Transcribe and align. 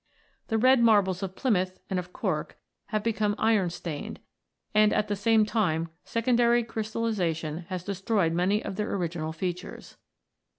The 0.47 0.57
red 0.57 0.79
marbles 0.81 1.21
of 1.21 1.35
Plymouth 1.35 1.79
and 1.87 1.99
of 1.99 2.11
Cork 2.11 2.57
have 2.87 3.03
become 3.03 3.35
iron 3.37 3.69
stained, 3.69 4.19
and 4.73 4.91
at 4.93 5.09
the 5.09 5.15
same 5.15 5.45
time 5.45 5.89
secondary 6.03 6.63
crystallisation 6.63 7.65
has 7.69 7.83
destroyed 7.83 8.33
many 8.33 8.65
of 8.65 8.77
their 8.77 8.91
original 8.95 9.31
features. 9.31 9.97